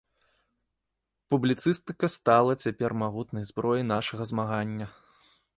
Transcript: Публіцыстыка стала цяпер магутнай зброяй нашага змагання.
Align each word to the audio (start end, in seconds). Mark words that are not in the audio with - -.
Публіцыстыка 1.33 2.09
стала 2.15 2.57
цяпер 2.65 2.91
магутнай 3.05 3.47
зброяй 3.51 3.85
нашага 3.95 4.23
змагання. 4.35 4.85